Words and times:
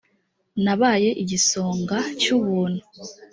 nabaye 0.63 1.09
igisonga 1.23 1.97
a 2.09 2.13
cy 2.19 2.27
ubuntu 2.37 2.83